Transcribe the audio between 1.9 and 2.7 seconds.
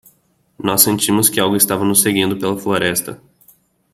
seguindo pela